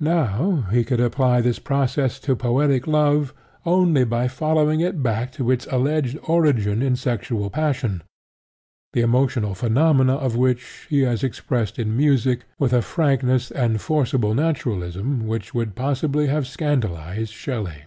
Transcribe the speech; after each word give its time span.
Now 0.00 0.66
he 0.70 0.84
could 0.84 1.00
apply 1.00 1.40
this 1.40 1.58
process 1.58 2.20
to 2.20 2.36
poetic 2.36 2.86
love 2.86 3.32
only 3.64 4.04
by 4.04 4.28
following 4.28 4.80
it 4.80 5.02
back 5.02 5.32
to 5.32 5.50
its 5.50 5.66
alleged 5.70 6.18
origin 6.24 6.82
in 6.82 6.94
sexual 6.94 7.48
passion, 7.48 8.02
the 8.92 9.00
emotional 9.00 9.54
phenomena 9.54 10.16
of 10.16 10.36
which 10.36 10.86
he 10.90 11.00
has 11.08 11.24
expressed 11.24 11.78
in 11.78 11.96
music 11.96 12.44
with 12.58 12.74
a 12.74 12.82
frankness 12.82 13.50
and 13.50 13.80
forcible 13.80 14.34
naturalism 14.34 15.26
which 15.26 15.54
would 15.54 15.74
possibly 15.74 16.26
have 16.26 16.46
scandalized 16.46 17.32
Shelley. 17.32 17.84